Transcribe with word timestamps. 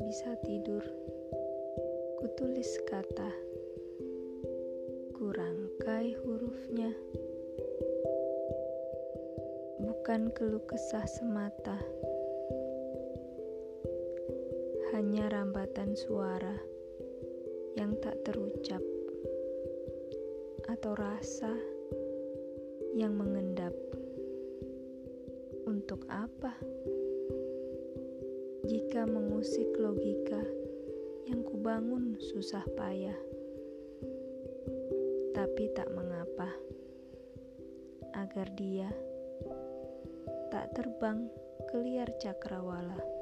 bisa 0.00 0.32
tidur, 0.40 0.80
kutulis 2.16 2.80
kata, 2.88 3.28
kurangkai 5.12 6.16
hurufnya. 6.16 6.88
Bukan 9.84 10.32
keluh 10.32 10.64
kesah 10.64 11.04
semata, 11.04 11.76
hanya 14.96 15.28
rambatan 15.28 15.92
suara 15.92 16.56
yang 17.76 18.00
tak 18.00 18.16
terucap 18.24 18.80
atau 20.72 20.96
rasa 20.96 21.52
yang 22.96 23.12
mengendap. 23.12 23.76
Untuk 25.68 26.08
apa? 26.08 26.56
Jika 28.70 29.02
mengusik 29.02 29.66
logika 29.82 30.38
yang 31.26 31.42
kubangun 31.42 32.14
susah 32.22 32.62
payah, 32.78 33.18
tapi 35.34 35.74
tak 35.74 35.90
mengapa, 35.90 36.54
agar 38.14 38.46
dia 38.54 38.86
tak 40.54 40.70
terbang 40.78 41.26
ke 41.66 41.82
liar 41.82 42.14
cakrawala. 42.22 43.19